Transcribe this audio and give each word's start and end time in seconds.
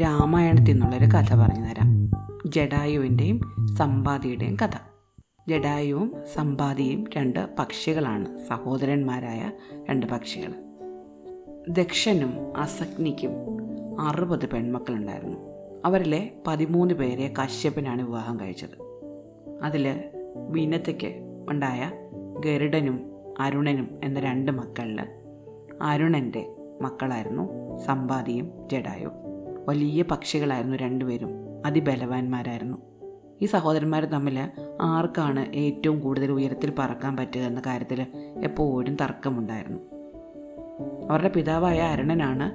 രാമായണത്തിൽ 0.00 0.72
നിന്നുള്ളൊരു 0.72 1.04
കഥ 1.04 1.34
പറഞ്ഞു 1.34 1.66
തരാം. 1.66 2.10
ജഡായുവിന്റെയും 2.46 3.40
സമ്പാദിയുടെയും 3.78 4.56
കഥ. 4.62 4.70
ജഡായുവും 5.48 6.14
സമ്പാദിയും 6.34 7.04
രണ്ട് 7.16 7.56
പക്ഷികളാണ്. 7.58 8.38
സഹോദരന്മാരായ 8.38 9.50
രണ്ട് 9.90 10.06
പക്ഷികൾ 10.06 10.54
ദക്ഷനും 11.68 12.56
അസഗ്നിക്കും 12.56 13.30
അറുപത് 14.00 14.46
പെൺമക്കളുണ്ടായിരുന്നു. 14.46 15.36
അവരിലെ 15.84 16.30
പതിമൂന്ന് 16.46 16.94
പേരെ 16.94 17.34
കശ്യപനാണ് 17.42 18.02
വിവാഹം 18.02 18.40
കഴിച്ചത്. 18.40 18.82
അതിൽ 19.62 20.04
വിനത്തയ്ക്ക് 20.50 21.16
ഉണ്ടായ 21.50 21.90
ഗരുഡനും 22.44 23.10
അരുണനും 23.38 24.00
എന്ന 24.04 24.20
രണ്ട് 24.20 24.52
മക്കളിൽ 24.52 25.06
അരുണന്റെ 25.82 26.56
മക്കളായിരുന്നു 26.82 27.78
സമ്പാദിയും 27.78 28.68
ജഡായും 28.72 29.29
വലിയ 29.70 30.02
പക്ഷികളായിരുന്നു 30.02 30.76
രണ്ടുപേരും. 30.76 31.28
അതിബലവാന്മാരായിരുന്നു. 31.66 32.78
ഈ 33.42 33.46
സഹോദരന്മാർ 33.46 34.04
തമ്മിൽ 34.04 34.38
ആർക്കാണ് 34.80 35.52
ഏറ്റവും 35.54 36.00
കൂടുതൽ 36.00 36.30
ഉയരത്തിൽ 36.30 36.72
പറക്കാൻ 36.78 37.16
പറ്റുക 37.16 37.40
എന്ന 37.40 37.62
കാര്യത്തിൽ 37.66 38.06
എപ്പോഴും 38.44 38.94
തർക്കമുണ്ടായിരുന്നു. 38.94 39.78
അവരുടെ 41.10 41.28
പിതാവായ 41.28 41.78
അരുണനാണ് 41.80 42.52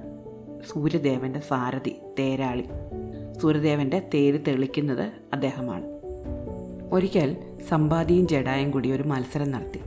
സൂര്യദേവന്റെ 0.73 1.39
സാരഥി 1.39 1.95
തേരാളി. 2.19 2.63
സൂര്യദേവന്റെ 3.41 4.09
തേര് 4.13 4.39
തെളിക്കുന്നത് 4.47 5.11
അദ്ദേഹമാണ്. 5.33 5.85
ഒരിക്കൽ 6.91 7.37
സമ്പാദിയും 7.69 8.27
ജഡായും 8.27 8.71
കൂടി 8.71 8.91
ഒരു 8.91 9.03
മത്സരം 9.03 9.51
നടത്തി. 9.51 9.79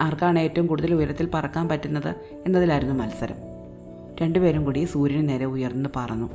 ആർക്കാണ് 0.00 0.38
ഏറ്റവും 0.38 0.66
കൂടുതൽ 0.66 0.94
ഉയരത്തിൽ 0.94 1.28
പറക്കാൻ 1.34 1.68
പറ്റുന്നത് 1.68 2.14
എന്നതിലായിരുന്നു 2.46 2.94
മത്സരം. 2.94 3.53
രണ്ടുപേരും 4.22 4.64
കൂടി 4.64 4.84
സൂര്യന് 4.84 5.28
നേരെ 5.28 5.44
ഉയർന്ന് 5.44 5.88
പറന്നു. 5.96 6.30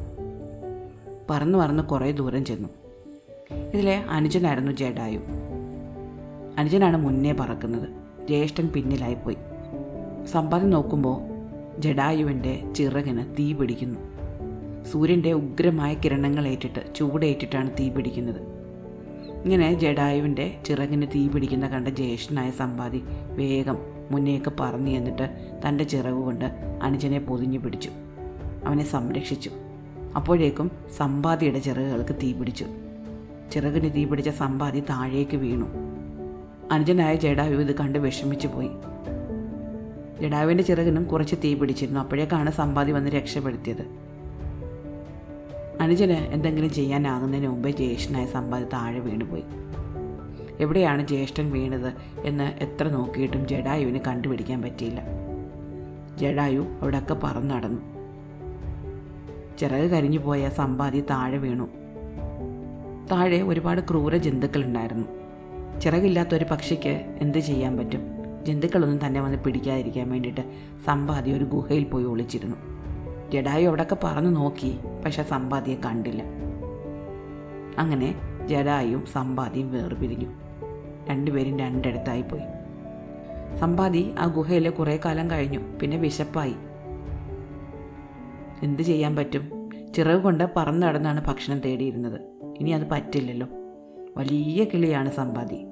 പറന്നു 1.30 1.58
പറന്ന് 1.58 1.84
കുറേ 1.84 2.12
ദൂരം 2.12 2.46
ചെന്നു. 2.46 2.70
ഇതിലെ 3.74 3.96
അനുജനായിരുന്നു 4.10 4.72
ജഡായു. 4.72 5.20
അനുജനാണ് 6.58 6.98
മുന്നേ 6.98 7.32
പറക്കുന്നത്. 7.32 7.90
ജ്യേഷ്ഠൻ 8.28 8.68
പിന്നിലായിപ്പോയി 8.68 9.38
സമ്പാദി 10.26 10.66
നോക്കുമ്പോൾ 10.66 11.22
ജഡായുവിന്റെ 11.82 12.74
ചിറകിന് 12.76 13.36
തീ 13.40 13.54
പിടിക്കുന്നു. 13.54 14.00
സൂര്യന്റെ 14.86 15.32
ഉഗ്രമായ 15.32 15.94
കിരണങ്ങൾ 15.94 16.48
ഏറ്റിട്ട് 16.48 16.96
ചൂടേറ്റിട്ടാണ് 16.96 17.72
തീ 17.80 17.90
പിടിക്കുന്നത്. 17.90 18.42
ഇങ്ങനെ 19.44 19.80
ജഡായുവിന്റെ 19.80 20.56
ചിറകിന് 20.66 21.08
തീ 21.16 21.28
പിടിക്കുന്ന 21.28 21.68
കണ്ട 21.68 21.88
ജ്യേഷ്ഠനായ 21.88 22.52
സമ്പാദി 22.52 23.02
വേഗം 23.26 23.78
മുന്നേക്ക് 24.12 24.54
പറഞ്ഞു 24.60 24.92
എന്നിട്ട് 24.92 25.58
തന്റെ 25.68 25.84
ചിറവ് 25.84 26.24
കൊണ്ട് 26.24 26.46
അനുജനെ 26.84 27.20
പൊതിഞ്ഞു 27.20 27.60
പിടിച്ചു. 27.60 27.90
അവനെ 28.66 28.84
സംരക്ഷിച്ചു. 28.84 29.52
അപ്പോഴേക്കും 30.16 30.72
സമ്പാദിയുടെ 30.98 31.60
ചിറകുകൾക്ക് 31.60 32.16
തീ 32.16 32.34
പിടിച്ചു. 32.34 32.66
ചിറകിന് 33.52 33.96
തീ 33.96 34.06
പിടിച്ച 34.06 34.30
സമ്പാദി 34.30 34.80
താഴേക്ക് 34.80 35.38
വീണു. 35.38 35.66
അനുജനായ 36.72 37.16
ജഡായു 37.16 37.56
ഇത് 37.56 37.76
കണ്ട് 37.76 38.00
വിഷമിച്ചു 38.00 38.48
പോയി. 38.48 38.70
ജഡായുവിന്റെ 40.22 40.64
ചിറകിനും 40.64 41.04
കുറച്ച് 41.04 41.36
തീ 41.44 41.54
പിടിച്ചിരുന്നു. 41.54 42.00
അപ്പോഴേക്കാണ് 42.00 42.52
സമ്പാദി 42.52 42.92
വന്ന് 42.92 43.10
രക്ഷപ്പെടുത്തിയത്. 43.10 44.10
അനുജന് 45.82 46.12
എന്തെങ്കിലും 46.12 46.74
ചെയ്യാനാകുന്നതിന് 46.74 47.48
മുമ്പേ 47.48 47.72
ജ്യേഷ്ഠനായ 47.72 48.26
സമ്പാദി 48.26 48.66
താഴെ 48.66 49.00
വീണുപോയി. 49.00 49.44
എവിടെയാണ് 50.60 51.08
ജ്യേഷ്ഠൻ 51.08 51.52
വീണത് 51.52 51.94
എന്ന് 52.24 52.44
എത്ര 52.44 52.88
നോക്കിയിട്ടും 52.88 53.48
ജഡായുവിന് 53.48 54.00
കണ്ടുപിടിക്കാൻ 54.08 54.62
പറ്റിയില്ല. 54.62 55.02
ജഡായു 56.18 56.66
അവിടെയൊക്കെ 56.82 57.14
പറന്നു 57.14 57.56
നടന്നു. 57.56 57.82
ചിറക് 59.58 59.92
കരിഞ്ഞു 59.92 60.20
പോയ 60.20 60.50
സമ്പാദി 60.50 61.02
താഴെ 61.02 61.38
വീണു. 61.38 61.70
താഴെ 63.12 63.42
ഒരുപാട് 63.42 63.82
ക്രൂര 63.82 64.18
ജന്തുക്കളുണ്ടായിരുന്നു. 64.18 65.08
ചിറകില്ലാത്ത 65.80 66.36
ഒരു 66.36 66.46
പക്ഷിക്ക് 66.52 67.18
എന്ത് 67.22 67.38
ചെയ്യാൻ 67.38 67.78
പറ്റും? 67.78 68.02
ജന്തുക്കളൊന്നും 68.46 69.08
തന്നെ 69.08 69.22
വന്ന് 69.22 69.38
പിടിക്കാതിരിക്കാൻ 69.38 70.12
വേണ്ടിയിട്ട് 70.12 70.42
സമ്പാദി 70.86 71.32
ഒരു 71.32 71.44
ഗുഹയിൽ 71.44 71.84
പോയി 71.84 72.04
ഒളിച്ചിരുന്നു. 72.04 72.58
ജഡായു 73.32 73.68
അവിടെയൊക്കെ 73.68 73.98
പറന്നു 74.04 74.30
നോക്കി 74.30 74.80
പക്ഷെ 75.06 75.24
സമ്പാദിയെ 75.24 75.76
കണ്ടില്ല. 75.86 76.24
അങ്ങനെ 77.78 78.16
ജഡായും 78.48 79.06
സമ്പാദിയും 79.06 79.72
വേർപിരിഞ്ഞു. 79.72 80.49
രണ്ടുപേരും 81.10 81.60
രണ്ടിടത്തായി 81.60 82.22
പോയി. 82.22 82.42
സമ്പാദി 83.58 84.16
ആ 84.20 84.26
ഗുഹയിൽ 84.26 84.70
കുറേ 84.70 85.00
കാലം 85.06 85.32
കഴിഞ്ഞു. 85.32 85.60
പിന്നെ 85.82 85.98
വിശപ്പായി. 85.98 86.54
എന്ത് 88.64 88.82
ചെയ്യാൻ 88.82 89.16
പറ്റും? 89.16 89.70
ചിറവ് 89.96 90.24
കൊണ്ട് 90.24 90.44
പറന്നു 90.56 90.88
നടന്നാണ് 90.88 91.26
ഭക്ഷണം 91.26 91.60
തേടിയിരുന്നത്. 91.60 92.22
ഇനി 92.60 92.70
അത് 92.70 92.90
പറ്റില്ലല്ലോ. 92.92 93.48
വലിയ 94.18 94.64
കിളിയാണ് 94.64 95.12
സമ്പാദി. 95.12 95.66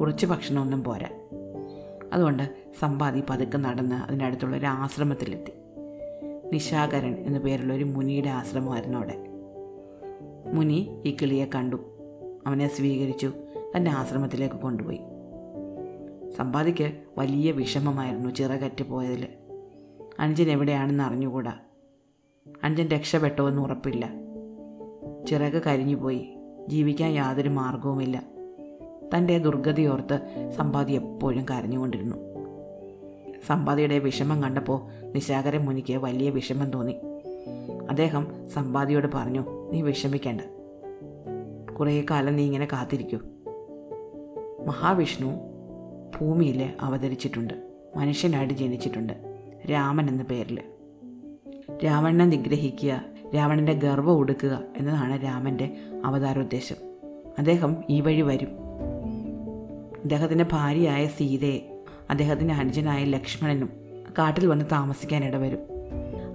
കുറച്ച് 0.00 0.26
ഭക്ഷണമൊന്നും 0.26 0.84
പോരാ. 0.84 1.08
അതുകൊണ്ട് 2.12 2.54
സമ്പാദി 2.80 3.22
പതുക്കെ 3.30 3.58
നടന്ന് 3.58 3.96
അതിനടുത്തുള്ള 3.96 4.56
ഒരു 4.56 4.66
ആശ്രമത്തിലെത്തി. 4.66 5.52
നിശാകരൻ 6.52 7.14
എന്നു 7.14 7.38
പേരുള്ള 7.38 7.74
ഒരു 7.74 7.84
മുനിയുടെ 7.84 8.28
ആശ്രമമായിരുന്നു 8.28 8.98
അവിടെ. 8.98 9.14
മുനി 10.52 11.02
ഈ 11.06 11.16
കിളിയെ 11.22 11.46
കണ്ടു. 11.54 11.76
അവനെ 12.46 12.68
സ്വീകരിച്ചു. 12.68 13.32
തന്റെ 13.76 13.90
ആശ്രമത്തിലേക്ക് 13.90 14.54
കൊണ്ടുപോയി. 14.54 15.00
സമ്പാദിക്ക് 16.38 16.92
വലിയ 17.18 17.50
വിഷമമായിരുന്നു 17.50 18.30
ചിറകറ്റ് 18.30 18.82
പോയതിൽ. 18.82 19.26
അഞ്ചൻ 20.18 20.50
എവിടെയാണെന്ന് 20.50 21.04
അറിഞ്ഞുകൂടാ. 21.04 21.52
അഞ്ചൻ 22.64 22.88
രക്ഷപ്പെട്ടോ 22.88 23.48
എന്ന് 23.48 23.62
ഉറപ്പില്ല. 23.62 24.10
ചിറക് 25.28 25.62
കരിഞ്ഞുപോയി. 25.66 26.34
ജീവിക്കാൻ 26.68 27.10
യാതൊരു 27.10 27.48
മാർഗവുമില്ല. 27.48 28.22
തന്റെ 29.14 29.38
ദുർഗതിയോർത്ത് 29.38 30.50
സമ്പാദി 30.56 30.92
എപ്പോഴും 30.92 31.46
കരഞ്ഞുകൊണ്ടിരുന്നു. 31.50 32.16
സമ്പാദിയുടെ 33.46 33.98
വിഷമം 33.98 34.42
കണ്ടപ്പോൾ 34.42 34.82
നിശാകരൻ 35.14 35.64
മുനിക്ക് 35.64 35.92
വലിയ 35.92 36.30
വിഷമം 36.30 36.70
തോന്നി. 36.70 36.96
അദ്ദേഹം 37.88 38.48
സമ്പാദിയോട് 38.48 39.06
പറഞ്ഞു 39.14 39.70
നീ 39.72 39.82
വിഷമിക്കേണ്ട. 39.82 40.40
കുറേ 41.72 42.06
കാലം 42.10 42.36
നീ 42.36 42.44
ഇങ്ങനെ 42.44 42.68
കാത്തിരിക്കൂ. 42.72 43.18
മഹാവിഷ്ണു 44.66 45.30
ഭൂമിയിൽ 46.20 46.70
അവതരിച്ചിട്ടുണ്ട്. 46.80 47.54
മനുഷ്യനായിട്ട് 47.96 48.54
ജനിച്ചിട്ടുണ്ട്. 48.54 49.12
രാമൻ 49.70 50.08
എന്ന 50.08 50.22
പേരിൽ 50.22 50.60
രാവണനെ 51.84 52.24
നിഗ്രഹിക്കുക 52.24 53.00
രാവണന്റെ 53.34 53.72
ഗർവം 53.72 54.16
ഒടുക്കുക 54.16 54.60
എന്നതാണ് 54.76 55.24
രാമന്റെ 55.24 55.76
അവതാരോദ്ദേശം. 56.04 56.76
അദ്ദേഹം 57.38 57.76
ഈ 57.90 58.00
വഴി 58.00 58.20
വരും. 58.20 58.48
അദ്ദേഹത്തിന്റെ 60.02 60.46
ഭാര്യയായ 60.52 61.06
സീതയെ 61.06 61.84
അദ്ദേഹത്തിന്റെ 62.10 62.54
അനുജനായ 62.54 63.04
ലക്ഷ്മണനും 63.04 63.70
കാട്ടിൽ 64.18 64.46
വന്ന് 64.46 64.64
താമസിക്കാൻ 64.72 65.24
ഇടവരും 65.24 65.58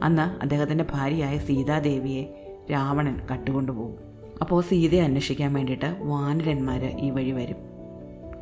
അന്ന് 0.03 0.21
അദ്ദേഹത്തിന്റെ 0.21 0.85
ഭാര്യയായ 0.91 1.37
സീതാദേവിയെ 1.37 2.55
രാവണൻ 2.71 3.27
കട്ടുകൊണ്ടുപോകും. 3.31 3.95
അപ്പോൾ 4.41 4.61
സീതയെ 4.61 5.01
അന്വേഷിക്കാൻ 5.01 5.53
വേണ്ടിയിട്ട് 5.53 5.95
വാനരന്മാർ 5.99 6.85
ഈ 6.99 7.09
വഴി 7.09 7.31
വരും. 7.31 7.72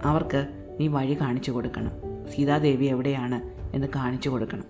അവർക്ക് 0.04 0.48
നീ 0.80 0.88
വഴി 0.88 1.18
കാണിച്ചു 1.22 1.52
കൊടുക്കണം. 1.52 1.92
സീതാദേവി 2.36 2.86
എവിടെയാണ് 2.86 3.42
എന്ന് 3.76 3.88
കാണിച്ചു 3.96 4.30
കൊടുക്കണം. 4.30 4.64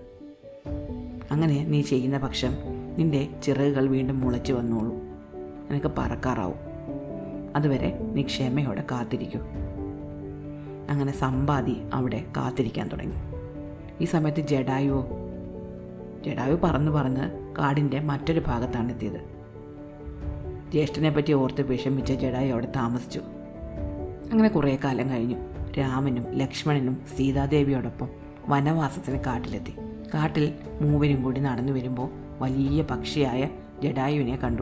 അങ്ങനെ 1.31 1.65
നീ 1.65 1.81
ചെയ്യുന്ന 1.81 2.17
പക്ഷം 2.17 2.55
നിന്റെ 2.97 3.29
ചിറകുകൾ 3.43 3.87
വീണ്ടും 3.87 4.19
മുളച്ചു 4.19 4.53
വന്നോളൂ. 4.53 4.93
നിനക്ക് 5.71 5.91
പറക്കാറാവും. 5.97 6.55
അതുവരെ 7.55 7.99
നീ 8.13 8.21
ക്ഷമയോടെ 8.21 8.83
കാത്തിരിക്കൂ. 8.91 9.39
അങ്ങനെ 10.89 11.11
സമ്പാദി 11.11 11.75
അവിടെ 11.93 12.25
കാത്തിരിക്കാൻ 12.37 12.87
തുടങ്ങി. 12.87 13.15
ഈ 14.01 14.05
സമയത്ത് 14.05 14.39
ജഡായുവോ? 14.39 15.07
ജഡായു 16.25 16.55
പറന്ന് 16.63 16.91
പറന്ന് 16.91 17.55
കാടിന്റെ 17.55 17.99
മറ്റൊരു 17.99 18.39
ഭാഗത്താണ് 18.39 18.91
എത്തിയത്. 18.91 19.41
ജ്യേഷ്ഠനെ 20.71 21.09
പറ്റി 21.09 21.33
ഓർത്ത് 21.33 21.61
വിഷമിച്ച 21.61 22.11
ജഡായു 22.11 22.51
അവിടെ 22.51 22.71
താമസിച്ചു. 22.75 23.21
അങ്ങനെ 24.31 24.49
കുറേ 24.49 24.77
കാലം 24.83 25.09
കഴിഞ്ഞു. 25.09 25.35
രാമനും 25.79 26.31
ലക്ഷ്മണനും 26.31 26.97
സീതാദേവിയോടൊപ്പം 27.17 28.09
വനവാസത്തിന് 28.47 29.19
കാട്ടിലെത്തി. 29.19 29.73
കാട്ടിൽ 30.13 30.53
മൂവരും 30.81 31.23
കൂടി 31.23 31.41
നടന്നു 31.41 31.73
വരുമ്പോൾ 31.73 32.09
വലിയ 32.39 32.81
പക്ഷിയായ 32.81 33.47
ജഡായുവിനെ 33.83 34.35
കണ്ടു. 34.35 34.61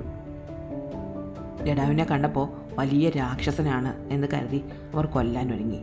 ജഡായുവിനെ 1.66 2.04
കണ്ടപ്പോൾ 2.04 2.50
വലിയ 2.77 3.10
രാക്ഷസനാണ് 3.10 4.10
എന്ന് 4.10 4.27
കരുതി 4.33 4.62
അവർ 4.94 5.06
കൊല്ലാൻ 5.06 5.56
ഒരുങ്ങി. 5.56 5.80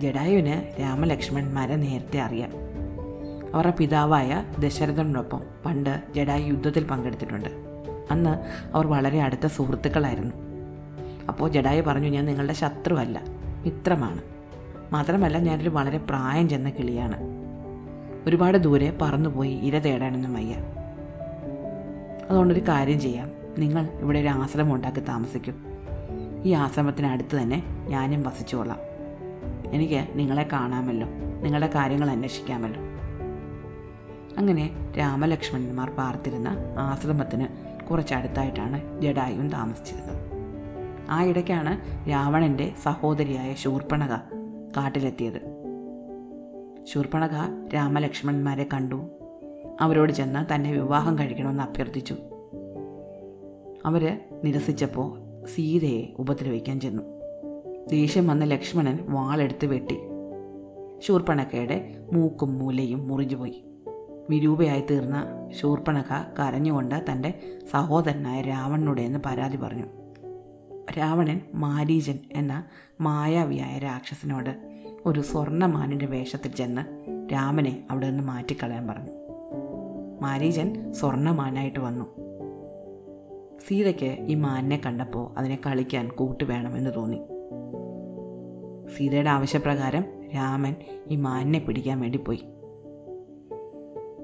ജഡായുവിന് 0.00 0.80
രാമലക്ഷ്മണന്മാരെ 0.80 1.76
നേരത്തെ 1.76 2.20
അറിയാം. 2.20 2.50
അവരുടെ 3.54 3.72
പിതാവായ 3.78 4.44
ദശരഥനോടൊപ്പം 4.58 5.40
പണ്ട് 5.64 6.02
ജഡായു 6.16 6.46
യുദ്ധത്തിൽ 6.46 6.84
പങ്കെടുത്തിട്ടുണ്ട്. 6.84 7.48
അന്ന് 8.10 8.38
അവർ 8.74 8.86
വളരെ 8.86 9.22
അടുത്ത 9.22 9.46
സുഹൃത്തുക്കളായിരുന്നു. 9.46 10.45
അപ്പോൾ 11.28 11.50
ജഡായു 11.50 11.82
പറഞ്ഞു 11.82 12.08
ഞാൻ 12.08 12.24
നിങ്ങളുടെ 12.24 12.52
ശത്രുവല്ല 12.52 13.22
മിത്രമാണ്. 13.64 14.22
മാത്രമല്ല 14.92 15.38
ഞാനൊരു 15.38 15.68
വളരെ 15.68 15.98
പ്രായം 15.98 16.48
ചെന്ന 16.48 16.70
കിളിയാണ്. 16.70 17.16
ഒരുപാട് 18.26 18.58
ദൂരെ 18.58 18.98
പറന്നുപോയി 19.00 19.54
ഇര 19.54 19.78
തേടാനൊന്നും 19.78 20.34
വയ്യ. 20.34 20.54
അതുകൊണ്ടൊരു 22.30 22.60
കാര്യം 22.60 23.00
ചെയ്യാം. 23.00 23.30
നിങ്ങൾ 23.58 23.88
ഇവിടെ 24.00 24.18
ഒരു 24.18 24.28
ആശ്രമം 24.28 24.74
ഉണ്ടാക്കി 24.74 25.00
താമസിക്കും. 25.00 25.54
ഈ 26.44 26.52
ആശ്രമത്തിനടുത്ത് 26.52 27.36
തന്നെ 27.36 27.62
ഞാനും 27.88 28.22
വസിച്ചുകൊള്ളാം 28.22 28.78
എനിക്ക് 29.72 30.08
നിങ്ങളെ 30.14 30.48
കാണാമല്ലോ. 30.52 31.08
നിങ്ങളുടെ 31.42 31.70
കാര്യങ്ങൾ 31.74 32.10
അന്വേഷിക്കാമല്ലോ. 32.10 32.80
അങ്ങനെ 34.38 34.70
രാമലക്ഷ്മണന്മാർ 34.98 35.90
പാർത്തിരുന്ന 35.90 36.56
ആശ്രമത്തിന് 36.78 37.46
കുറച്ചടുത്തായിട്ടാണ് 37.86 39.00
ജഡായും 39.00 39.50
താമസിച്ചിരുന്നത്. 39.50 40.25
ആ 41.10 41.24
ഇടയ്ക്കാണ് 41.24 42.06
രാവണന്റെ 42.10 42.72
സഹോദരിയായ 42.82 43.54
ശൂർപ്പണക 43.54 44.16
കാട്ടിലെത്തിയത്. 44.76 45.56
ശൂർപ്പണക 46.84 47.30
രാമലക്ഷ്മണന്മാരെ 47.74 48.68
കണ്ടു. 48.74 49.10
അവരോട് 49.80 50.12
ചെന്ന് 50.12 50.54
തന്നെ 50.54 50.72
വിവാഹം 50.72 51.18
കഴിക്കണമെന്ന് 51.18 51.62
അഭ്യർത്ഥിച്ചു. 51.62 52.16
അവർ 53.84 54.20
നിരസിച്ചപ്പോൾ 54.44 55.18
സീതയെ 55.46 56.06
ഉപദ്രവിക്കാൻ 56.18 56.80
ചെന്നു. 56.80 57.02
ദേഷ്യം 57.88 58.26
വന്ന 58.26 58.44
ലക്ഷ്മണൻ 58.44 58.98
വാളെടുത്ത് 59.08 59.66
വെട്ടി. 59.66 59.98
ശൂർപ്പണക്കയുടെ 60.98 61.94
മൂക്കും 62.12 62.58
മൂലയും 62.58 63.08
മുറിഞ്ഞുപോയി. 63.08 63.64
വിരൂപയായി 64.30 64.84
തീർന്ന 64.90 65.26
ശൂർപ്പണക 65.50 66.24
കരഞ്ഞുകൊണ്ട് 66.38 67.04
തന്റെ 67.10 67.34
സഹോദരനായ 67.70 68.42
രാവണനുടേന്ന് 68.42 69.18
പരാതി 69.26 69.56
പറഞ്ഞു. 69.56 70.05
രാവണൻ 70.98 71.40
മാരീജൻ 71.54 72.18
എന്ന 72.32 72.64
മായാവിയായ 73.00 73.78
രാക്ഷസനോട് 73.78 74.56
ഒരു 75.06 75.20
സ്വർണമാനിന്റെ 75.20 76.06
വേഷത്തിൽ 76.06 76.50
ചെന്ന് 76.52 76.82
രാമനെ 77.32 77.86
അവിടെ 77.90 78.10
നിന്ന് 78.10 78.24
മാറ്റിക്കളയാൻ 78.24 78.86
പറഞ്ഞു. 78.86 79.10
മാരീജൻ 80.20 80.92
സ്വർണമാനായിട്ട് 80.92 81.80
വന്നു. 81.80 82.04
സീതയ്ക്ക് 83.66 84.16
ഈ 84.20 84.34
മാനിനെ 84.34 84.80
കണ്ടപ്പോൾ 84.86 85.38
അതിനെ 85.38 85.58
കളിക്കാൻ 85.66 86.08
കൂട്ട് 86.08 86.44
വേണമെന്ന് 86.44 86.90
തോന്നി. 86.94 87.16
സീതയുടെ 88.96 89.30
ആവശ്യപ്രകാരം 89.30 90.04
രാമൻ 90.34 90.74
ഈ 91.10 91.16
മാനിനെ 91.16 91.58
പിടിക്കാൻ 91.58 92.00
വേണ്ടി 92.00 92.18
പോയി. 92.18 92.44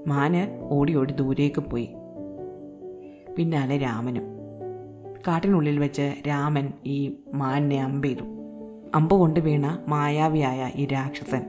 മാന് 0.06 0.61
ഓടി 0.61 0.94
ഓടി 0.94 1.15
ദൂരേക്ക് 1.15 1.61
പോയി. 1.61 1.94
പിന്നാലെ 3.37 3.79
രാമനും 3.79 4.42
കാട്ടിനുള്ളിൽ 5.27 5.79
വെച്ച് 5.79 6.15
രാമൻ 6.29 6.73
ഈ 6.87 7.17
മാനിനെ 7.35 7.83
അമ്പെയ്തു. 7.83 8.21
അമ്പ് 8.95 9.15
കൊണ്ട് 9.15 9.41
വീണ 9.41 9.79
മായാവിയായ 9.89 10.73
ഈ 10.75 10.87
രാക്ഷസൻ 10.87 11.43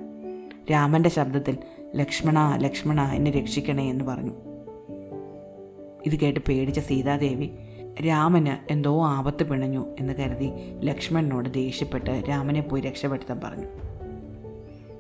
രാമന്റെ 0.72 1.10
ശബ്ദത്തിൽ 1.10 1.58
ലക്ഷ്മണ 1.96 2.58
ലക്ഷ്മണ 2.58 3.02
എന്നെ 3.02 3.32
രക്ഷിക്കണേ 3.32 3.90
എന്ന് 3.90 4.06
പറഞ്ഞു. 4.06 4.32
ഇത് 6.06 6.16
കേട്ട് 6.16 6.40
പേടിച്ച 6.40 6.80
സീതാദേവി 6.80 7.50
രാമന് 8.08 8.72
എന്തോ 8.72 9.06
ആപത്ത് 9.06 9.44
പിണഞ്ഞു 9.44 9.86
എന്ന് 10.00 10.14
കരുതി 10.14 10.52
ലക്ഷ്മണനോട് 10.80 11.54
ദേഷ്യപ്പെട്ട് 11.54 12.24
രാമനെ 12.30 12.62
പോയി 12.62 12.82
രക്ഷപ്പെടുത്താൻ 12.82 13.42
പറഞ്ഞു. 13.44 13.66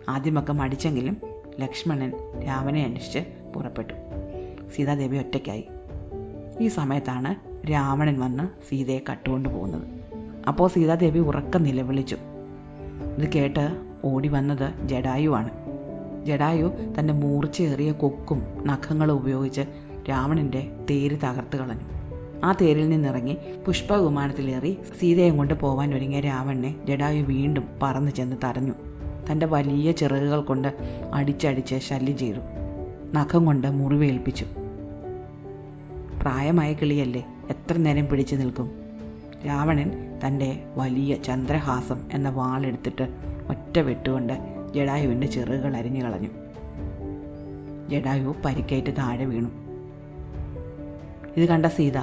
ആദ്യമൊക്കെ 0.10 0.54
മടിച്ചെങ്കിലും 0.54 1.18
ലക്ഷ്മണൻ 1.60 2.14
രാമനെ 2.48 2.84
അന്വേഷിച്ച് 2.84 3.20
പുറപ്പെട്ടു. 3.56 3.94
സീതാദേവി 4.76 5.18
ഒറ്റയ്ക്കായി. 5.18 5.66
ഈ 6.60 6.68
സമയത്താണ് 6.68 7.53
രാവണൻ 7.72 8.20
വന്ന് 8.20 8.44
സീതയെ 8.70 9.00
കട്ടുകൊണ്ട് 9.10 9.50
പോകുന്നത്. 9.50 9.82
അപ്പോൾ 10.48 10.70
സീതാദേവി 10.70 11.20
ഉറക്കം 11.20 11.64
നിലവിളിച്ചു. 11.64 12.18
ഇത് 13.18 13.34
കേട്ട് 13.34 13.82
ഓടി 14.06 14.28
വന്നത് 14.28 14.88
ജഡായുവാണ്. 14.88 15.50
ജഡായു 16.26 16.72
തന്റെ 17.00 17.14
മൂർച്ചയേറിയ 17.14 17.92
കൊക്കും 17.92 18.44
നഖങ്ങളും 18.66 19.14
ഉപയോഗിച്ച് 19.14 19.62
രാവണന്റെ 20.10 20.72
തേര് 20.90 21.18
തകർത്ത് 21.24 21.58
കളഞ്ഞു. 21.58 21.84
ആ 22.44 22.56
തേരിൽ 22.62 22.90
നിന്നിറങ്ങി 22.90 23.38
പുഷ്പവിമാനത്തിലേറി 23.68 24.78
സീതയെ 25.00 25.30
കൊണ്ട് 25.30 25.54
പോവാൻ 25.54 25.96
ഒരുങ്ങിയ 25.96 26.20
രാവണനെ 26.20 26.76
ജഡായു 26.86 27.24
വീണ്ടും 27.24 27.68
പറന്നു 27.82 28.12
ചെന്ന് 28.12 28.36
തടഞ്ഞു. 28.44 28.74
തന്റെ 29.32 29.46
വലിയ 29.46 29.92
ചിറകുകൾ 29.92 30.42
കൊണ്ട് 30.42 30.76
അടിച്ചടിച്ച് 31.14 31.76
ശല്യം 31.76 32.18
ചെയ്തു. 32.18 32.40
നഖം 33.14 33.46
കൊണ്ട് 33.46 33.68
മുറിവേൽപ്പിച്ചു. 33.68 34.46
പ്രായമായ 36.22 36.74
കിളിയല്ലേ? 36.74 37.26
എത്ര 37.50 37.78
നേരം 37.78 38.08
പിടിച്ചു 38.08 38.36
നിൽക്കും? 38.36 38.72
രാവണൻ 39.46 40.20
തന്റെ 40.26 40.64
വലിയ 40.76 41.16
ചന്ദ്രഹാസം 41.16 42.02
എന്ന 42.14 42.30
വാളെടുത്തിട്ട് 42.30 43.04
ഒറ്റ 43.50 43.80
വെട്ടുകൊണ്ട് 43.80 44.34
ജഡായുവിന്റെ 44.76 45.28
ചെറുകൾ 45.28 45.76
അരിഞ്ഞു 45.76 46.04
കളഞ്ഞു. 46.04 46.30
ജഡായു 47.90 48.36
പരിക്കേറ്റ് 48.46 48.98
താഴെ 48.98 49.26
വീണു. 49.26 49.50
ഇത് 51.38 51.46
കണ്ട 51.46 51.66
സീത 51.66 51.98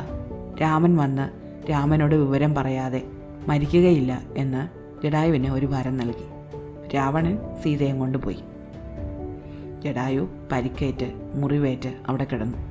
രാമൻ 0.62 0.96
വന്ന് 0.96 1.30
രാമനോട് 1.70 2.14
വിവരം 2.14 2.54
പറയാതെ 2.54 3.02
മരിക്കുകയില്ല 3.48 4.22
എന്ന് 4.36 4.68
ജഡായുവിന് 5.02 5.50
ഒരു 5.50 5.66
വരം 5.66 5.96
നൽകി. 5.96 6.24
രാവണൻ 6.94 7.38
സീതയും 7.62 7.98
കൊണ്ടുപോയി. 7.98 8.38
ജഡായു 9.84 10.28
പരിക്കേറ്റ് 10.52 11.12
മുറിവേറ്റ് 11.34 11.94
അവിടെ 12.08 12.24
കിടന്നു. 12.24 12.69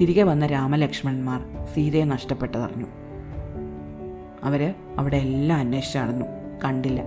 തിരികെ 0.00 0.22
വന്ന 0.22 0.46
രാമലക്ഷ്മണന്മാർ 0.46 1.66
സീതയെ 1.74 2.04
നഷ്ടപ്പെട്ടതറിഞ്ഞു. 2.04 2.86
അവർ 4.42 4.74
അവിടെ 4.98 5.16
എല്ലാം 5.16 5.58
അന്വേഷിച്ച് 5.58 5.98
നടന്നു. 5.98 6.26
കണ്ടില്ല. 6.64 7.02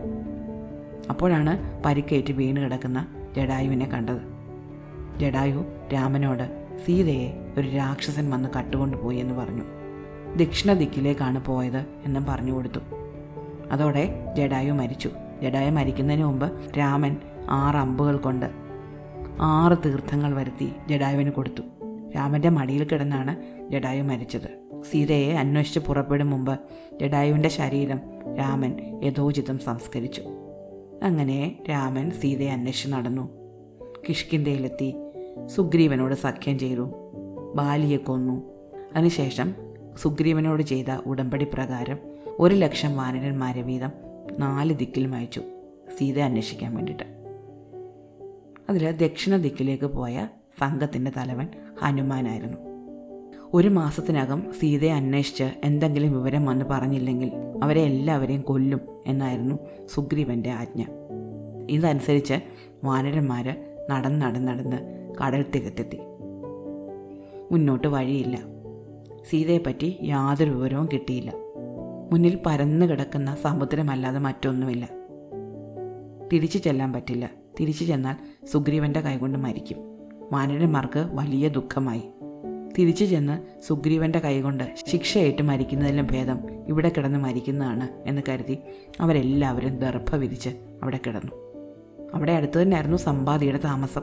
അപ്പോഴാണ് 1.09 1.83
പരിക്കേറ്റ് 1.83 2.33
വീണ് 2.33 2.57
കിടക്കുന്ന 2.57 3.07
ജഡായുവിനെ 3.37 3.85
കണ്ടത്. 3.85 4.21
ജഡായു 5.19 5.65
രാമനോട് 5.93 6.67
സീതയെ 6.85 7.53
ഒരു 7.57 7.67
രാക്ഷസൻ 7.67 8.29
വന്ന് 8.29 8.49
കട്ടുകൊണ്ടുപോയി 8.57 9.17
എന്ന് 9.17 9.33
പറഞ്ഞു. 9.33 9.63
ദക്ഷിണ 10.37 10.73
ദിക്കിലേക്കാണ് 10.73 11.45
പോയത് 11.45 11.85
എന്നും 12.05 12.25
പറഞ്ഞു 12.25 12.51
കൊടുത്തു. 12.51 12.79
അതോടെ 13.71 14.33
ജഡായു 14.37 14.71
മരിച്ചു. 14.71 15.09
ജഡായു 15.43 15.71
മരിക്കുന്നതിന് 15.71 16.23
മുമ്പ് 16.23 16.53
രാമൻ 16.77 17.17
ആറ് 17.49 17.75
അമ്പുകൾ 17.75 18.17
കൊണ്ട് 18.17 18.45
ആറ് 19.41 19.77
തീർത്ഥങ്ങൾ 19.85 20.33
വരുത്തി 20.33 20.71
ജഡായുവിന് 20.89 21.31
കൊടുത്തു. 21.31 21.61
രാമന്റെ 22.15 22.49
മടിയിൽ 22.49 22.83
കിടന്നാണ് 22.83 23.37
ജഡായു 23.71 24.03
മരിച്ചത്. 24.03 24.81
സീതയെ 24.91 25.33
അന്വേഷിച്ച് 25.33 25.79
പുറപ്പെടും 25.79 26.29
മുമ്പ് 26.29 26.59
ജഡായുവിന്റെ 27.01 27.49
ശരീരം 27.49 27.99
രാമൻ 28.37 29.01
യഥോചിതം 29.03 29.59
സംസ്കരിച്ചു. 29.59 30.21
അങ്ങനെ 31.03 31.63
രാമൻ 31.69 32.11
സീതയെ 32.11 32.49
അന്വേഷിച്ച് 32.49 32.89
നടന്നു. 32.89 33.29
കിഷ്കിന്തയിലെത്തി 34.09 34.95
സുഗ്രീവനോട് 35.45 36.13
സഖ്യം 36.13 36.59
ചെയ്തു. 36.59 36.91
ബാലിയെ 37.55 37.97
കൊന്നു. 37.97 38.43
അതിനുശേഷം 38.95 39.55
സുഗ്രീവനോട് 39.97 40.63
ചെയ്ത 40.63 40.91
ഉടമ്പടി 41.05 41.45
പ്രകാരം 41.45 41.97
ഒരു 42.39 42.55
ലക്ഷം 42.55 42.97
വാനരന്മാരെ 42.97 43.61
വീതം 43.61 43.89
നാല് 44.39 44.73
ദിക്കിലും 44.73 45.15
അയച്ചു 45.15 45.41
സീതയെ 45.97 46.23
അന്വേഷിക്കാൻ 46.23 46.75
വേണ്ടിയിട്ട്. 46.75 47.03
അതിൽ 48.69 48.91
ദക്ഷിണ 48.91 49.37
ദിക്കിലേക്ക് 49.37 49.85
പോയ 49.85 50.27
സംഘത്തിന്റെ 50.59 51.11
തലവൻ 51.17 51.47
ഹനുമാനായിരുന്നു. 51.79 52.57
ഒരു 53.53 53.67
മാസത്തിനകം 53.67 54.43
സീതയെ 54.59 54.89
അന്വേഷിച്ച് 54.89 55.51
എന്തെങ്കിലും 55.63 56.11
വിവരം 56.11 56.45
വന്ന് 56.45 56.65
പറഞ്ഞില്ലെങ്കിൽ 56.65 57.31
അവരെ 57.63 57.81
എല്ലാവരെയും 57.81 58.41
കൊല്ലും 58.41 58.79
എന്നായിരുന്നു 59.07 59.55
സുഗ്രീവന്റെ 59.93 60.51
ആജ്ഞ. 60.51 60.85
ഇതനുസരിച്ച് 61.69 62.33
വാനരന്മാർ 62.83 63.55
നടന്ന് 63.89 64.21
നടന്ന് 64.21 64.47
നടന്ന് 64.47 64.77
കടൽ 65.25 65.45
തീരത്തെത്തി. 65.55 65.97
മുന്നോട്ട് 67.51 67.87
വഴിയില്ല. 67.87 68.39
സീതയെപ്പറ്റി 69.29 69.99
യാതൊരു 70.01 70.49
വിവരവും 70.49 70.89
കിട്ടിയില്ല. 70.93 71.33
മുന്നിൽ 72.11 72.39
പരന്നു 72.45 72.85
കിടക്കുന്ന 72.85 73.35
സമുദ്രമല്ലാതെ 73.35 74.19
മറ്റൊന്നുമില്ല. 74.19 74.89
തിരിച്ചു 76.33 76.57
ചെല്ലാൻ 76.57 76.93
പറ്റില്ല. 76.93 77.29
തിരിച്ചു 77.59 77.83
ചെന്നാൽ 77.83 78.15
സുഗ്രീവന്റെ 78.45 79.01
കൈകൊണ്ട് 79.01 79.39
മരിക്കും. 79.39 79.98
വാനരന്മാർക്ക് 80.31 81.07
വലിയ 81.11 81.47
ദുഃഖമായി. 81.47 82.01
തിരിച്ചു 82.77 83.05
ചെന്ന് 83.05 83.61
സുഗ്രീവന്റെ 83.67 84.19
കൈകൊണ്ട് 84.19 84.63
ശിക്ഷയേറ്റ് 84.87 85.43
മരിക്കുന്നതിലും 85.43 86.07
ഭേദം 86.11 86.39
ഇവിടെ 86.67 86.91
കിടന്ന് 86.97 87.19
മരിക്കുന്നതാണ് 87.19 87.89
എന്ന് 88.05 88.21
കരുതി 88.29 88.57
അവരെല്ലാവരും 89.01 89.77
ദർഭ 89.77 90.15
വിരിച്ച് 90.15 90.49
അവിടെ 90.49 90.99
കിടന്നു. 91.07 91.31
അവിടെ 92.13 92.31
അടുത്ത് 92.31 92.61
തന്നെയായിരുന്നു 92.61 92.97
സമ്പാദിയുടെ 92.97 93.59
താമസം. 93.63 94.01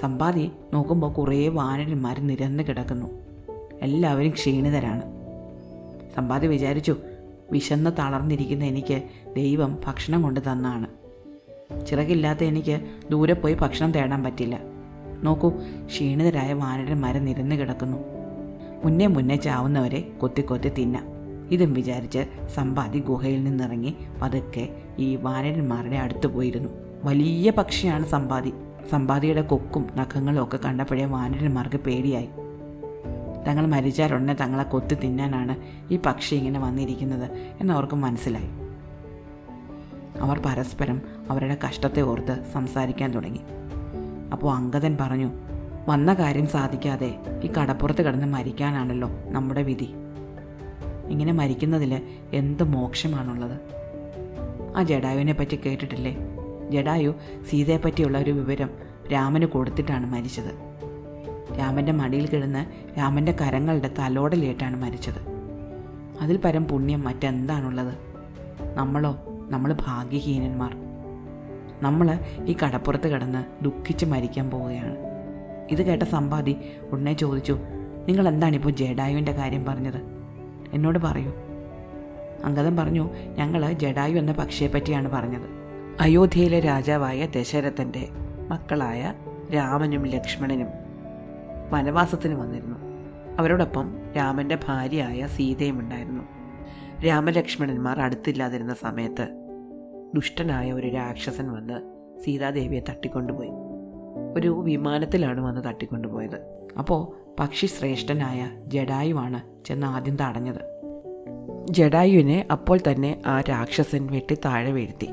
സമ്പാദി 0.00 0.50
നോക്കുമ്പോൾ 0.74 1.12
കുറേ 1.12 1.48
വാനരന്മാർ 1.48 2.20
നിരന്ന് 2.20 2.62
കിടക്കുന്നു. 2.62 3.06
എല്ലാവരും 3.82 4.30
ക്ഷീണിതരാണ്. 4.30 5.02
സമ്പാദി 6.16 6.46
വിചാരിച്ചു 6.46 6.96
വിശന്ന് 7.52 7.90
തളർന്നിരിക്കുന്ന 7.98 8.64
എനിക്ക് 8.64 9.02
ദൈവം 9.36 9.78
ഭക്ഷണം 9.86 10.22
കൊണ്ട് 10.22 10.40
തന്നാണ്. 10.40 10.86
ചിറകില്ലാത്ത 11.86 12.44
എനിക്ക് 12.44 12.80
ദൂരെ 13.10 13.34
പോയി 13.34 13.54
ഭക്ഷണം 13.54 13.92
തേടാൻ 13.92 14.24
പറ്റില്ല. 14.24 14.79
നോക്കൂ 15.22 15.52
ക്ഷീണിതരായ 15.86 16.52
വാനരന്മാരെ 16.52 17.18
നിരന്ന് 17.18 17.56
കിടക്കുന്നു. 17.56 17.98
മുന്നേ 18.84 19.06
മുന്നേ 19.06 19.36
ചാവുന്നവരെ 19.36 20.00
കൊത്തി 20.00 20.42
കൊത്തി 20.42 20.68
തിന്നാം. 20.68 21.04
ഇതും 21.50 21.72
വിചാരിച്ച് 21.72 22.26
സമ്പാദി 22.54 22.98
ഗുഹയിൽ 22.98 23.44
നിന്നിറങ്ങി 23.44 23.96
പതുക്കെ 24.22 24.68
ഈ 24.98 25.16
വാനരന്മാരുടെ 25.16 25.96
അടുത്ത് 25.96 26.26
പോയിരുന്നു. 26.26 26.68
വലിയ 27.04 27.50
പക്ഷിയാണ് 27.50 28.06
സമ്പാദി. 28.06 28.52
സമ്പാദിയുടെ 28.90 29.42
കൊക്കും 29.42 29.86
നഖങ്ങളും 29.96 30.42
ഒക്കെ 30.42 30.58
കണ്ടപ്പോഴേ 30.64 31.04
വാനരന്മാർക്ക് 31.04 31.76
പേടിയായി. 31.76 32.28
തങ്ങൾ 33.48 33.66
മരിച്ചാലുടനെ 33.66 34.34
തങ്ങളെ 34.34 34.62
കൊത്തി 34.62 34.94
തിന്നാനാണ് 34.94 35.56
ഈ 35.92 35.98
പക്ഷി 36.06 36.34
ഇങ്ങനെ 36.34 36.60
വന്നിരിക്കുന്നത് 36.60 37.30
എന്നവർക്ക് 37.60 37.94
മനസ്സിലായി. 37.94 38.48
അവർ 40.20 40.42
പരസ്പരം 40.46 41.02
അവരുടെ 41.30 41.56
കഷ്ടത്തെ 41.68 42.00
ഓർത്ത് 42.00 42.44
സംസാരിക്കാൻ 42.52 43.10
തുടങ്ങി. 43.12 43.40
അപ്പോൾ 44.32 44.54
അങ്കദൻ 44.54 44.96
പറഞ്ഞു 45.00 45.30
വന്ന 45.88 46.14
കാര്യം 46.14 46.46
സാധിക്കാതെ 46.46 47.18
ഈ 47.44 47.52
കടപ്പുറത്ത് 47.52 48.06
കിടന്ന് 48.06 48.26
മരിക്കാനാണല്ലോ 48.26 49.10
നമ്മുടെ 49.26 49.62
വിധി. 49.62 49.94
ഇങ്ങനെ 51.08 51.32
മരിക്കുന്നതിൽ 51.32 52.02
എന്ത് 52.32 52.62
മോക്ഷമാണുള്ളത്? 52.62 53.60
ആ 54.76 54.82
ജഡായുവിനെ 54.82 55.32
പറ്റി 55.32 55.56
കേട്ടിട്ടില്ലേ? 55.56 56.16
ജഡായു 56.70 57.14
സീതയെപ്പറ്റിയുള്ള 57.50 58.18
ഒരു 58.18 58.30
വിവരം 58.30 58.70
രാമന് 59.12 59.44
കൊടുത്തിട്ടാണ് 59.44 60.06
മരിച്ചത്. 60.06 60.70
രാമന്റെ 61.58 61.92
മടിയിൽ 61.92 62.28
കിടന്ന് 62.28 62.66
രാമന്റെ 62.98 63.32
കരങ്ങളുടെ 63.32 63.94
തലോടലേറ്റാണ് 63.98 64.76
മരിച്ചത്. 64.76 65.30
അതിൽ 66.20 66.36
പരം 66.36 66.64
പുണ്യം 66.64 67.04
മറ്റെന്താണുള്ളത്? 67.04 67.94
നമ്മളോ? 68.74 69.16
നമ്മൾ 69.48 69.72
ഭാഗ്യഹീനന്മാർ. 69.72 70.89
നമ്മൾ 71.82 72.18
ഈ 72.46 72.56
കടപ്പുറത്ത് 72.64 73.08
കിടന്ന് 73.08 73.64
ദുഃഖിച്ച് 73.64 74.06
മരിക്കാൻ 74.06 74.50
പോവുകയാണ്. 74.50 74.96
ഇത് 75.70 75.82
കേട്ട 75.82 76.02
സമ്പാദി 76.02 76.56
ഉടനെ 76.90 77.12
ചോദിച്ചു 77.12 77.52
നിങ്ങൾ 78.08 78.28
എന്താണ് 78.28 78.34
എന്താണിപ്പോൾ 78.34 78.70
ജഡായുവിന്റെ 78.70 79.32
കാര്യം 79.32 79.64
പറഞ്ഞത്? 79.64 80.02
എന്നോട് 80.72 80.98
പറയൂ. 80.98 81.32
അങ്കദം 82.44 82.76
പറഞ്ഞു 82.76 83.10
ഞങ്ങൾ 83.38 83.72
ജഡായു 83.72 84.18
എന്ന 84.18 84.32
പക്ഷിയെ 84.32 84.68
പറ്റിയാണ് 84.68 85.08
പറഞ്ഞത്. 85.08 85.48
അയോധ്യയിലെ 86.00 86.60
രാജാവായ 86.60 87.26
ദശരഥന്റെ 87.26 88.08
മക്കളായ 88.48 89.14
രാമനും 89.54 90.06
ലക്ഷ്മണനും 90.06 90.66
വനവാസത്തിന് 91.70 92.34
വന്നിരുന്നു. 92.34 92.78
അവരോടൊപ്പം 93.38 93.98
രാമന്റെ 94.16 94.58
ഭാര്യയായ 94.68 95.26
സീതയും 95.26 95.78
ഉണ്ടായിരുന്നു. 95.78 96.22
രാമലക്ഷ്മണന്മാർ 97.06 98.00
അടുത്തില്ലാതിരുന്ന 98.00 98.74
സമയത്ത് 98.74 99.39
ദുഷ്ടനായ 100.14 100.72
ഒരു 100.72 100.86
രാക്ഷസൻ 100.86 101.52
വന്ന് 101.52 102.00
സീതാദേവിയെ 102.24 102.80
തട്ടിക്കൊണ്ടുപോയി. 102.80 103.48
ഒരു 104.36 104.48
വിമാനത്തിലാണ് 104.48 105.40
വന്ന് 105.40 105.68
തട്ടിക്കൊണ്ടുപോയത്. 105.68 106.68
അപ്പോൾ 106.78 107.34
പക്ഷി 107.40 107.66
ശ്രേഷ്ഠനായ 107.66 108.50
ജഡായുവാണ് 108.66 109.64
ചെന്ന് 109.64 109.86
ആദ്യം 109.86 110.16
തടഞ്ഞത്. 110.16 110.80
ജഡായുവിനെ 111.70 112.48
അപ്പോൾ 112.52 112.78
തന്നെ 112.92 113.22
ആ 113.26 113.40
രാക്ഷസൻ 113.40 114.06
വെട്ടി 114.06 114.34
താഴെ 114.34 114.70
വീഴ്ത്തി. 114.70 115.06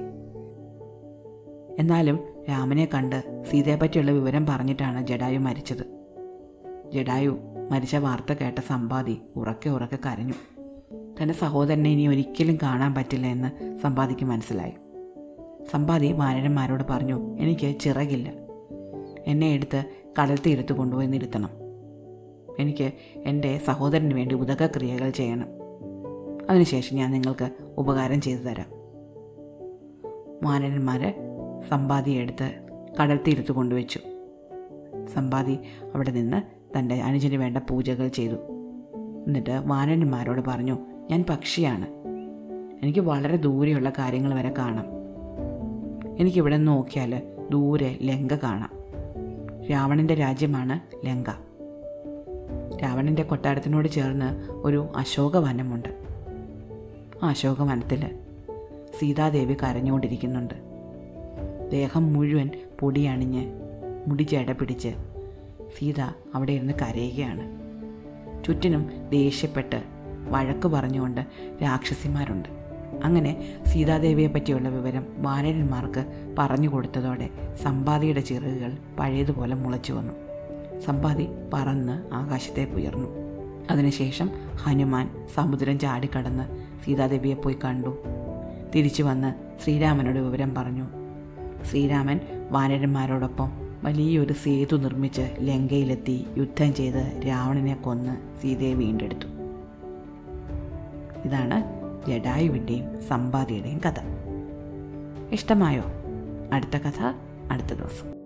എന്നാലും 1.79 2.19
രാമനെ 2.49 2.89
കണ്ട് 2.93 3.43
സീതയെപ്പറ്റിയുള്ള 3.51 4.11
വിവരം 4.11 4.45
പറഞ്ഞിട്ടാണ് 4.45 5.07
ജഡായു 5.07 5.39
മരിച്ചത്. 5.39 6.05
ജഡായു 6.93 7.37
മരിച്ച 7.71 7.95
വാർത്ത 7.95 8.33
കേട്ട 8.33 8.59
സമ്പാദി 8.59 9.21
ഉറക്കെ 9.35 9.69
ഉറക്കെ 9.69 9.97
കരഞ്ഞു. 10.05 10.33
തന്റെ 11.21 11.33
സഹോദരനെ 11.33 11.89
ഇനി 11.89 12.07
ഒരിക്കലും 12.07 12.57
കാണാൻ 12.63 12.95
പറ്റില്ല 12.95 13.27
എന്ന് 13.27 13.77
സമ്പാദിക്ക് 13.77 14.25
മനസ്സിലായി. 14.25 14.73
സമ്പാദി 15.71 16.11
വാനരന്മാരോട് 16.11 16.83
പറഞ്ഞു 16.89 17.37
എനിക്ക് 17.37 17.79
ചിറകില്ല. 17.79 18.31
എന്നെ 19.27 19.53
എടുത്ത് 19.53 19.83
കടൽ 20.21 20.37
തീരത്ത് 20.45 20.73
കൊണ്ടുപോയി 20.73 21.07
നിർത്തണം 21.07 21.49
എനിക്ക് 22.59 22.91
എന്റെ 23.25 23.57
സഹോദരന് 23.57 24.13
വേണ്ടി 24.13 24.35
ഉദകക്രിയകൾ 24.35 25.09
ചെയ്യണം. 25.09 25.47
അതിനുശേഷം 26.49 26.97
ഞാൻ 26.97 27.11
നിങ്ങൾക്ക് 27.11 27.51
ഉപകാരം 27.77 28.21
ചെയ്തു 28.21 28.39
തരാം. 28.39 28.65
വാനരന്മാർ 30.43 31.13
സമ്പാദി 31.69 32.11
എടുത്ത് 32.11 32.51
കടൽ 33.01 33.19
തീരത്ത് 33.27 33.51
കൊണ്ടുവച്ചു. 33.51 33.99
സമ്പാദി 35.13 35.57
അവിടെ 35.95 36.11
നിന്ന് 36.11 36.41
തന്റെ 36.77 36.95
അനുജന് 36.95 37.35
വേണ്ട 37.35 37.57
പൂജകൾ 37.57 38.07
ചെയ്തു. 38.07 38.35
എന്നിട്ട് 39.27 39.61
വാനരന്മാരോട് 39.65 40.41
പറഞ്ഞു 40.47 40.77
ഞാൻ 41.11 41.25
പക്ഷിയാണ്. 41.29 41.87
എനിക്ക് 42.83 42.99
വളരെ 42.99 43.37
ദൂരെയുള്ള 43.37 43.89
കാര്യങ്ങൾ 43.89 44.33
വരെ 44.33 44.53
കാണാം. 44.57 44.96
എനിക്കിവിടെ 46.19 46.57
നോക്കിയാൽ 46.57 47.21
ദൂരെ 47.51 47.97
ലങ്ക 48.01 48.33
കാണാം. 48.33 48.69
രാവണന്റെ 49.71 50.13
രാജ്യമാണ് 50.13 51.05
ലങ്ക. 51.05 51.29
രാവണന്റെ 52.83 53.23
കൊട്ടാരത്തിനോട് 53.23 53.87
ചേർന്ന് 53.87 54.51
ഒരു 54.51 54.87
അശോകവനമുണ്ട്. 54.95 55.89
ആ 57.23 57.29
അശോകവനത്തിൽ 57.29 58.15
സീതാദേവി 58.99 59.53
കരഞ്ഞുകൊണ്ടിരിക്കുന്നുണ്ട്. 59.53 60.53
ദേഹം 61.71 62.13
മുഴുവൻ 62.13 62.49
പൊടിയണിഞ്ഞ് 62.79 63.45
മുടി 64.07 64.23
ചേട 64.23 64.51
പിടിച്ച് 64.51 64.89
സീത 65.77 65.99
അവിടെ 66.35 66.51
ഇരുന്ന് 66.51 66.73
കരയുകയാണ്. 66.81 67.57
ചുറ്റിനും 68.43 69.09
ദേഷ്യപ്പെട്ട് 69.09 69.83
വഴക്ക് 70.29 70.67
പറഞ്ഞുകൊണ്ട് 70.67 71.21
രാക്ഷസിമാരുണ്ട്. 71.63 72.56
അങ്ങനെ 73.03 73.59
സീതാദേവിയെ 73.65 74.27
പറ്റിയുള്ള 74.27 74.69
വിവരം 74.69 75.05
വാനരന്മാർക്ക് 75.17 76.33
പറഞ്ഞു 76.39 76.69
കൊടുത്തതോടെ 76.69 77.29
സമ്പാദിയുടെ 77.63 78.21
ചിറകുകൾ 78.21 78.77
പഴയതുപോലെ 78.99 79.55
മുളച്ചു 79.55 79.93
വന്നു. 79.93 80.13
സമ്പാദി 80.79 81.27
പറന്ന് 81.53 82.13
ആകാശത്തേക്ക് 82.13 82.73
ഉയർന്നു. 82.73 83.07
അതിനുശേഷം 83.71 84.29
ഹനുമാൻ 84.55 85.09
സമുദ്രം 85.35 85.79
ചാടിക്കടന്ന് 85.79 86.43
സീതാദേവിയെ 86.85 87.33
പോയി 87.33 87.57
കണ്ടു. 87.65 87.97
തിരിച്ചു 88.75 89.03
വന്ന് 89.03 89.61
ശ്രീരാമനോട് 89.63 90.19
വിവരം 90.19 90.55
പറഞ്ഞു. 90.55 90.85
ശ്രീരാമൻ 91.65 92.19
വാനരന്മാരോടൊപ്പം 92.51 93.51
വലിയൊരു 93.83 94.33
സേതു 94.33 94.75
നിർമ്മിച്ച് 94.75 95.35
ലങ്കയിലെത്തി 95.39 96.25
യുദ്ധം 96.37 96.73
ചെയ്ത് 96.73 97.21
രാവണനെ 97.27 97.75
കൊന്ന് 97.75 98.41
സീതയെ 98.41 98.73
വീണ്ടെടുത്തു. 98.73 99.27
ഇതാണ് 101.27 101.76
ജഡായുവിന്റെയും 102.07 103.01
സമ്പാദിയുടെയും 103.01 103.79
കഥ. 103.79 103.99
ഇഷ്ടമായോ? 105.31 105.83
അടുത്ത 106.53 106.77
കഥ 106.77 107.13
അടുത്ത 107.51 107.67
ദിവസം. 107.67 108.16